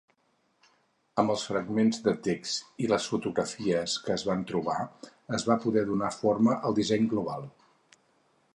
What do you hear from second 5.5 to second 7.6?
va poder donar forma al disseny global.